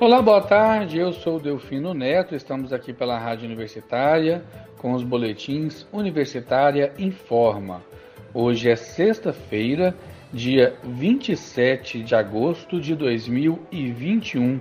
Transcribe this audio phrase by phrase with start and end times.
[0.00, 0.96] Olá, boa tarde.
[0.96, 2.32] Eu sou Delfino Neto.
[2.32, 4.44] Estamos aqui pela Rádio Universitária
[4.76, 7.82] com os boletins Universitária Informa.
[8.32, 9.92] Hoje é sexta-feira,
[10.32, 14.60] dia 27 de agosto de 2021.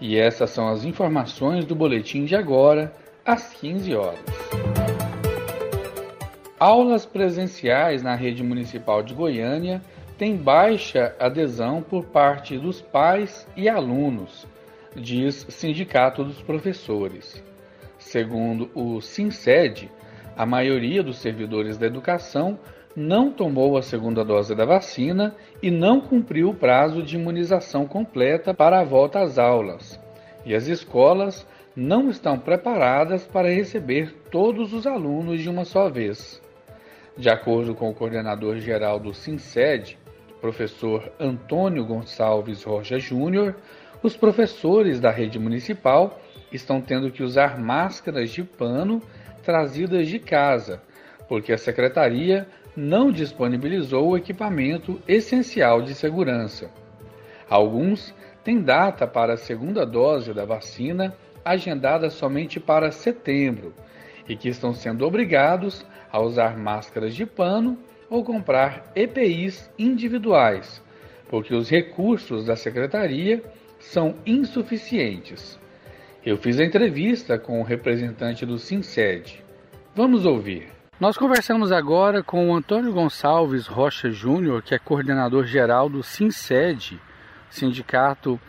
[0.00, 2.94] E essas são as informações do boletim de agora,
[3.26, 4.24] às 15 horas.
[6.58, 9.82] Aulas presenciais na rede municipal de Goiânia
[10.16, 14.46] têm baixa adesão por parte dos pais e alunos,
[14.94, 17.42] diz Sindicato dos Professores.
[17.98, 19.90] Segundo o SINSED,
[20.36, 22.58] a maioria dos servidores da educação
[22.94, 28.52] não tomou a segunda dose da vacina e não cumpriu o prazo de imunização completa
[28.52, 29.98] para a volta às aulas.
[30.44, 36.42] E as escolas não estão preparadas para receber todos os alunos de uma só vez.
[37.16, 39.98] De acordo com o coordenador geral do SINSED,
[40.40, 43.54] professor Antônio Gonçalves Rocha Júnior,
[44.02, 46.20] os professores da rede municipal
[46.52, 49.00] estão tendo que usar máscaras de pano
[49.42, 50.82] trazidas de casa,
[51.28, 56.70] porque a secretaria não disponibilizou o equipamento essencial de segurança.
[57.48, 61.14] Alguns têm data para a segunda dose da vacina
[61.44, 63.74] agendada somente para setembro
[64.28, 70.82] e que estão sendo obrigados a usar máscaras de pano ou comprar EPIs individuais,
[71.28, 73.42] porque os recursos da secretaria
[73.82, 75.58] são insuficientes.
[76.24, 79.44] Eu fiz a entrevista com o representante do SINSED.
[79.94, 80.68] Vamos ouvir.
[80.98, 86.98] Nós conversamos agora com o Antônio Gonçalves Rocha Júnior, que é coordenador geral do SINSED,
[87.50, 88.40] Sindicato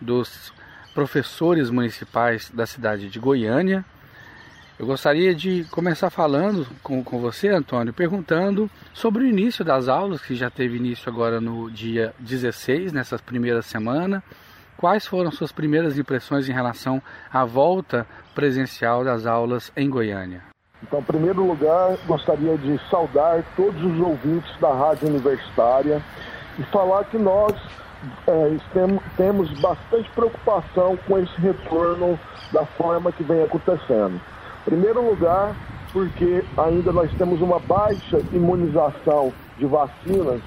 [0.00, 0.52] dos
[0.92, 3.84] Professores Municipais da cidade de Goiânia.
[4.76, 10.20] Eu gostaria de começar falando com, com você, Antônio, perguntando sobre o início das aulas,
[10.20, 14.22] que já teve início agora no dia 16, nessa primeira semana.
[14.80, 20.42] Quais foram suas primeiras impressões em relação à volta presencial das aulas em Goiânia?
[20.82, 26.00] Então, em primeiro lugar, gostaria de saudar todos os ouvintes da Rádio Universitária
[26.58, 27.52] e falar que nós
[28.26, 28.56] é,
[29.18, 32.18] temos bastante preocupação com esse retorno
[32.50, 34.18] da forma que vem acontecendo.
[34.62, 35.54] Em primeiro lugar,
[35.92, 40.40] porque ainda nós temos uma baixa imunização de vacinas,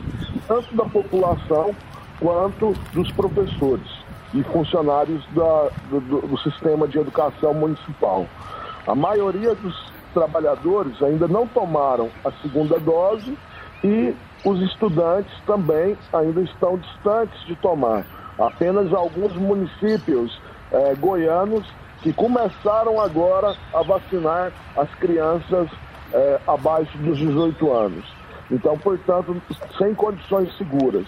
[0.48, 1.76] tanto da população
[2.20, 4.03] quanto dos professores
[4.34, 8.26] e funcionários da, do, do, sistema de educação municipal.
[8.88, 13.38] A maioria dos trabalhadores ainda não tomaram a segunda dose
[13.84, 14.14] e
[14.44, 18.06] os estudantes também ainda estão distantes de tomar.
[18.38, 20.40] Apenas alguns municípios
[20.72, 21.66] eh, goianos
[22.02, 25.70] que começaram agora a vacinar as crianças
[26.12, 28.06] eh, abaixo dos 18 anos.
[28.52, 29.42] Então, portanto,
[29.78, 31.08] sem condições seguras.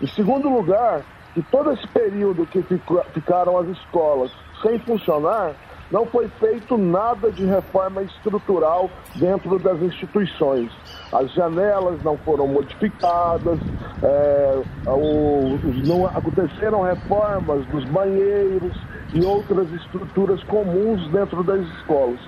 [0.00, 1.02] Em segundo lugar,
[1.36, 2.64] que todo esse período que
[3.12, 4.32] ficaram as escolas
[4.62, 5.52] sem funcionar,
[5.90, 10.72] não foi feito nada de reforma estrutural dentro das instituições.
[11.12, 13.58] As janelas não foram modificadas,
[14.02, 18.74] é, o, não aconteceram reformas dos banheiros
[19.12, 22.18] e outras estruturas comuns dentro das escolas.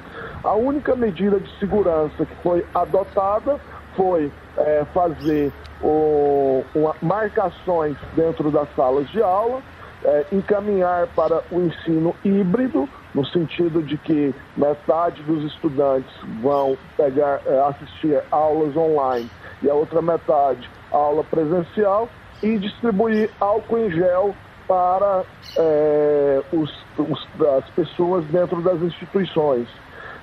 [0.44, 3.58] A única medida de segurança que foi adotada
[3.98, 9.60] foi é, fazer o, uma, marcações dentro das salas de aula,
[10.04, 17.40] é, encaminhar para o ensino híbrido, no sentido de que metade dos estudantes vão pegar,
[17.44, 19.28] é, assistir aulas online
[19.60, 22.08] e a outra metade aula presencial
[22.40, 24.34] e distribuir álcool em gel
[24.68, 25.24] para
[25.56, 27.26] é, os, os,
[27.56, 29.66] as pessoas dentro das instituições.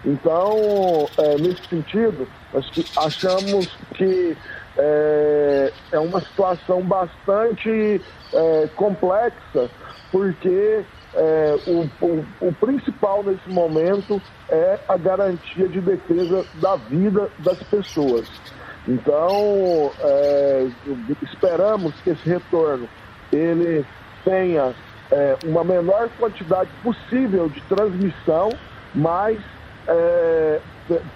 [0.06, 2.66] Então, é, nesse sentido, nós
[2.98, 4.38] achamos que
[4.78, 8.02] é, é uma situação bastante
[8.34, 9.70] é, complexa,
[10.12, 10.84] porque
[11.16, 17.58] é, o, o, o, principal nesse momento é a garantia de defesa da vida das
[17.64, 18.28] pessoas.
[18.88, 20.68] Então, é,
[21.24, 22.88] esperamos que esse retorno
[23.32, 23.84] ele
[24.24, 24.76] tenha
[25.12, 28.50] é, uma menor quantidade possível de transmissão,
[28.94, 29.40] mas
[29.88, 30.60] é,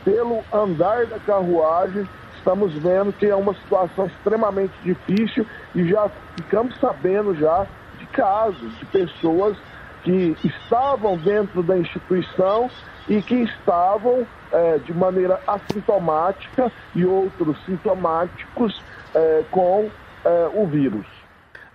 [0.04, 2.07] pelo andar da carruagem,
[2.38, 5.45] estamos vendo que é uma situação extremamente difícil
[5.75, 7.68] e já ficamos sabendo já
[7.98, 9.57] de casos de pessoas
[10.04, 12.69] que estavam dentro da instituição
[13.07, 18.81] e que estavam é, de maneira assintomática e outros sintomáticos
[19.13, 19.89] é, com
[20.24, 21.19] é, o vírus.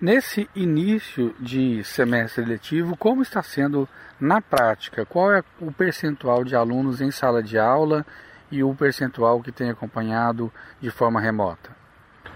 [0.04, 3.88] Nesse início de semestre letivo, como está sendo
[4.20, 5.06] na prática?
[5.06, 8.04] Qual é o percentual de alunos em sala de aula
[8.52, 11.70] e o percentual que tem acompanhado de forma remota?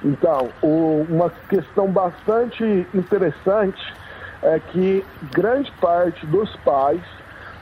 [0.03, 3.95] Então, uma questão bastante interessante
[4.43, 7.03] é que grande parte dos pais,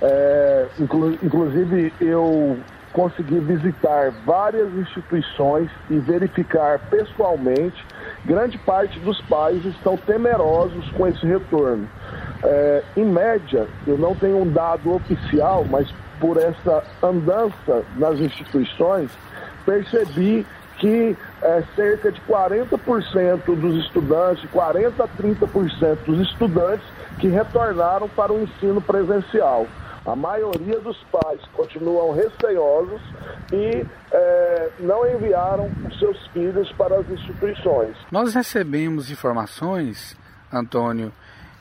[0.00, 2.56] é, inclu inclusive eu
[2.92, 7.84] consegui visitar várias instituições e verificar pessoalmente,
[8.26, 11.88] grande parte dos pais estão temerosos com esse retorno.
[12.42, 15.88] É, em média, eu não tenho um dado oficial, mas
[16.20, 19.10] por essa andança nas instituições,
[19.64, 20.44] percebi
[20.78, 26.86] que é, cerca de 40% dos estudantes, 40% a 30% dos estudantes
[27.18, 29.66] que retornaram para o ensino presencial.
[30.06, 33.00] A maioria dos pais continuam receosos
[33.52, 37.96] e é, não enviaram os seus filhos para as instituições.
[38.10, 40.16] Nós recebemos informações,
[40.52, 41.12] Antônio,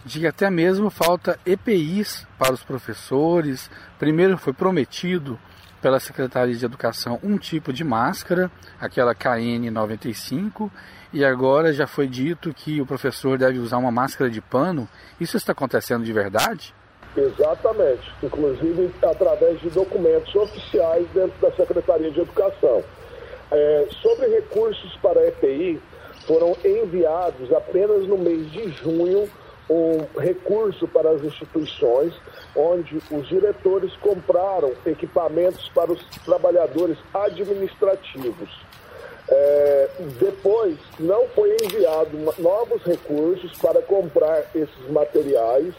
[0.06, 3.72] de que até mesmo falta EPIs para os professores.
[3.98, 5.40] Primeiro foi prometido
[5.82, 10.70] pela Secretaria de Educação um tipo de máscara, aquela KN95,
[11.12, 14.88] e agora já foi dito que o professor deve usar uma máscara de pano.
[15.20, 16.76] Isso está acontecendo de verdade?
[17.18, 22.84] Exatamente, inclusive através de documentos oficiais dentro da Secretaria de Educação.
[23.52, 25.82] É, sobre recursos para a EPI,
[26.28, 29.30] foram enviados apenas no mês de junho
[29.70, 32.14] um recurso para as instituições,
[32.56, 38.50] onde os diretores compraram equipamentos para os trabalhadores administrativos.
[39.28, 39.90] É,
[40.20, 45.74] depois, não foi enviado novos recursos para comprar esses materiais.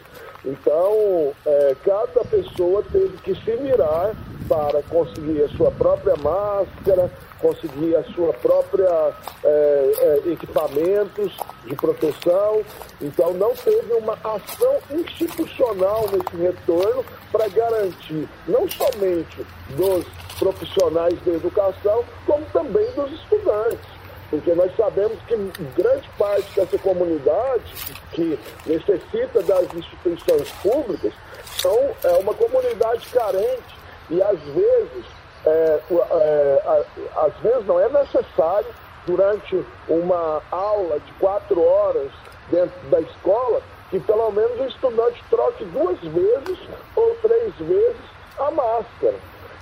[0.44, 4.14] Então, é, cada pessoa teve que se virar
[4.48, 7.10] para conseguir a sua própria máscara,
[7.40, 9.12] conseguir a sua própria
[9.44, 12.62] é, é, equipamentos de proteção.
[13.00, 19.46] Então não teve uma ação institucional nesse retorno para garantir não somente
[19.76, 20.06] dos
[20.38, 23.96] profissionais da educação, como também dos estudantes.
[24.28, 25.36] Porque nós sabemos que
[25.76, 27.72] grande parte dessa comunidade
[28.10, 31.12] que necessita das instituições públicas
[31.60, 35.04] são, é uma comunidade carente e às vezes
[35.44, 36.84] é, é,
[37.16, 38.66] às vezes não é necessário,
[39.06, 42.10] durante uma aula de quatro horas
[42.50, 46.58] dentro da escola, que pelo menos o estudante troque duas vezes
[46.96, 47.96] ou três vezes
[48.38, 49.14] a máscara.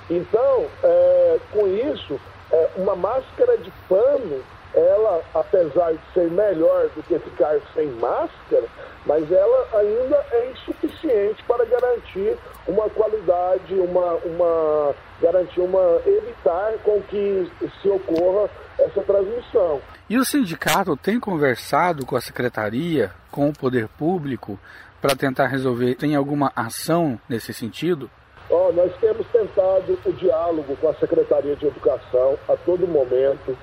[0.09, 2.19] Então, é, com isso,
[2.51, 4.43] é, uma máscara de pano,
[4.75, 8.65] ela, apesar de ser melhor do que ficar sem máscara,
[9.05, 12.37] mas ela ainda é insuficiente para garantir
[12.67, 17.49] uma qualidade, uma, uma garantir uma evitar com que
[17.81, 18.49] se ocorra
[18.79, 19.81] essa transmissão.
[20.09, 24.59] E o sindicato tem conversado com a secretaria, com o poder público,
[25.01, 25.95] para tentar resolver?
[25.95, 28.09] Tem alguma ação nesse sentido?
[28.49, 33.57] Oh, nós temos tentado o diálogo com a Secretaria de Educação a todo momento,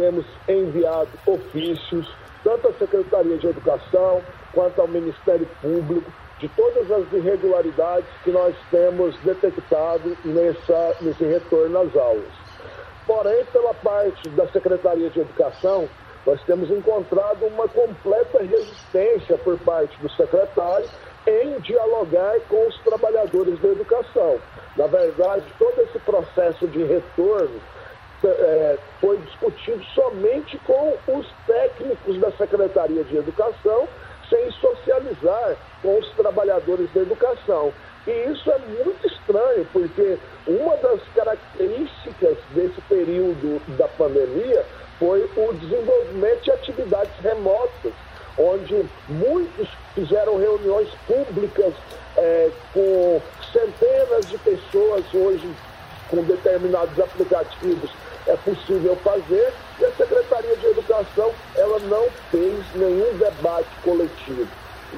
[0.00, 2.08] temos enviado ofícios,
[2.42, 4.22] tanto à Secretaria de Educação
[4.54, 11.80] quanto ao Ministério Público, de todas as irregularidades que nós temos detectado nessa, nesse retorno
[11.80, 12.32] às aulas.
[13.06, 15.86] Porém, pela parte da Secretaria de Educação,
[16.26, 20.88] nós temos encontrado uma completa resistência por parte do secretário
[21.26, 24.38] em dialogar com os trabalhadores da educação.
[24.76, 27.60] Na verdade, todo esse processo de retorno
[28.26, 33.88] é, foi discutido somente com os técnicos da Secretaria de Educação
[34.28, 37.72] sem socializar com os trabalhadores da educação.
[38.06, 40.16] E isso é muito estranho, porque
[40.46, 44.64] uma das características desse período da pandemia
[44.98, 47.92] foi o desenvolvimento de atividades remotas,
[48.38, 51.74] onde muitos fizeram reuniões públicas
[52.16, 53.20] é, com
[53.52, 55.52] centenas de pessoas hoje
[56.08, 57.90] com determinados aplicativos
[58.30, 64.48] é possível fazer e a Secretaria de Educação ela não fez nenhum debate coletivo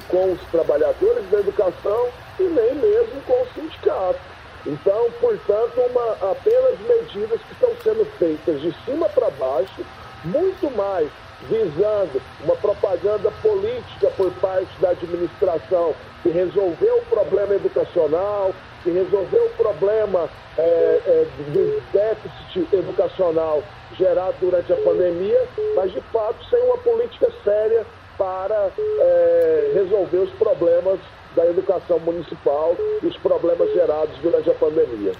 [0.07, 2.09] com os trabalhadores da educação
[2.39, 4.19] e nem mesmo com o sindicato.
[4.65, 9.85] Então, portanto, uma, apenas medidas que estão sendo feitas de cima para baixo,
[10.23, 11.09] muito mais
[11.49, 19.45] visando uma propaganda política por parte da administração que resolveu o problema educacional, que resolveu
[19.45, 23.63] o problema é, é, do déficit educacional
[23.97, 25.41] gerado durante a pandemia,
[25.75, 27.85] mas de fato sem uma política séria
[28.17, 30.99] para é, resolver os problemas
[31.35, 35.13] da educação municipal e os problemas gerados durante a pandemia.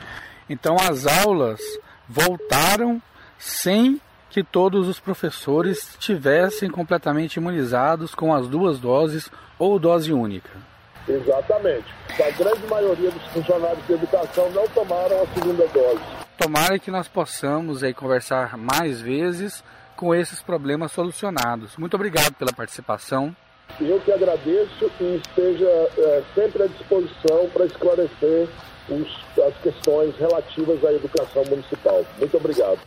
[0.50, 1.60] Então as aulas
[2.08, 3.01] voltaram
[3.39, 9.29] sem que todos os professores tivessem completamente imunizados com as duas doses
[9.60, 10.73] ou dose única.
[11.08, 11.86] Exatamente.
[12.12, 16.02] A grande maioria dos funcionários de educação não tomaram a segunda dose.
[16.38, 19.64] Tomara que nós possamos aí conversar mais vezes
[19.96, 21.78] com esses problemas solucionados.
[21.78, 23.36] Muito obrigado pela participação.
[23.80, 25.68] Eu que agradeço e esteja
[25.98, 28.48] é, sempre à disposição para esclarecer
[28.90, 29.08] os,
[29.42, 32.06] as questões relativas à educação municipal.
[32.20, 32.80] Muito obrigado.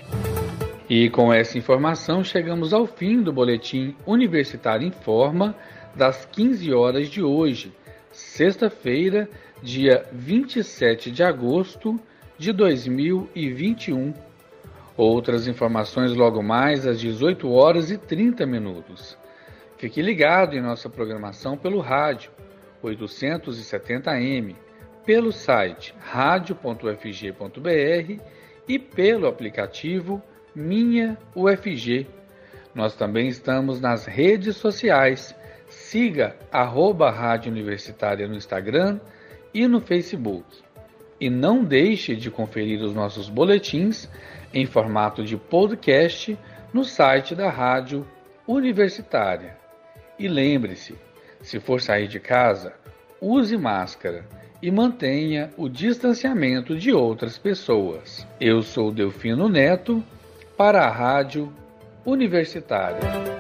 [0.89, 5.57] E com essa informação chegamos ao fim do boletim Universitário em Forma
[5.95, 7.73] das 15 horas de hoje,
[8.17, 9.29] sexta-feira,
[9.63, 12.01] dia 27 de agosto
[12.39, 14.15] de 2021.
[14.97, 19.19] Outras informações logo mais às 18 horas e 30 minutos.
[19.77, 22.31] Fique ligado em nossa programação pelo rádio
[22.83, 24.57] 870m,
[25.05, 26.63] pelo site radio.ufg.br
[28.67, 30.23] e pelo aplicativo
[30.55, 32.07] Minha UFG.
[32.75, 35.35] Nós também estamos nas redes sociais.
[35.87, 38.99] Siga arroba Rádio Universitária no Instagram
[39.55, 40.45] e no Facebook.
[41.21, 44.11] E não deixe de conferir os nossos boletins
[44.53, 46.37] em formato de podcast
[46.73, 48.05] no site da Rádio
[48.49, 49.57] Universitária.
[50.19, 50.97] E lembre-se,
[51.41, 52.73] se for sair de casa,
[53.21, 54.27] use máscara
[54.61, 58.27] e mantenha o distanciamento de outras pessoas.
[58.41, 60.03] Eu sou Delfino Neto
[60.57, 61.53] para a Rádio
[62.05, 63.36] Universitária.